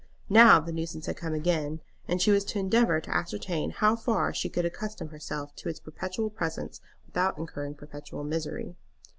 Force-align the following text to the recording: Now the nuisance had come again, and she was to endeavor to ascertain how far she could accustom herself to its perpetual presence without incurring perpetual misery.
Now 0.31 0.59
the 0.59 0.71
nuisance 0.71 1.05
had 1.05 1.15
come 1.17 1.35
again, 1.35 1.79
and 2.07 2.19
she 2.19 2.31
was 2.31 2.43
to 2.45 2.57
endeavor 2.57 2.99
to 2.99 3.15
ascertain 3.15 3.69
how 3.69 3.95
far 3.95 4.33
she 4.33 4.49
could 4.49 4.65
accustom 4.65 5.09
herself 5.09 5.55
to 5.57 5.69
its 5.69 5.79
perpetual 5.79 6.31
presence 6.31 6.81
without 7.05 7.37
incurring 7.37 7.75
perpetual 7.75 8.23
misery. 8.23 8.73